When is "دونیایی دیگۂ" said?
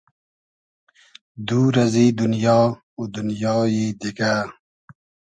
3.13-4.33